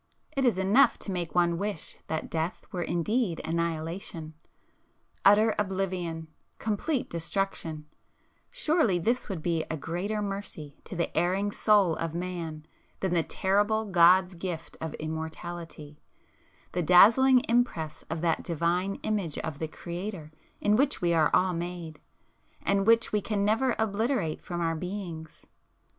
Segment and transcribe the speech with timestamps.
[0.35, 4.33] It is enough to make one wish that death were indeed annihilation!
[5.23, 12.65] Utter oblivion,—complete destruction,—surely this would be a greater mercy to the erring soul of man
[12.99, 15.93] than the terrible God's gift of Immortality,—the
[16.81, 22.01] dazzling impress of that divine 'Image' of the Creator in which we are all made,
[22.63, 25.45] and which we can never obliterate from our beings.